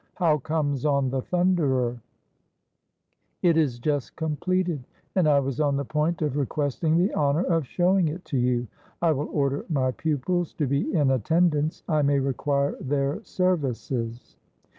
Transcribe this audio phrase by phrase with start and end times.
[0.15, 2.01] How comes on' The Thunderer
[3.43, 7.43] '?""It is just completed, and I was on the point of re questing the honor
[7.43, 8.65] of showing it to you.
[9.03, 14.37] I will order my pupils to be in attendance; I may require their services."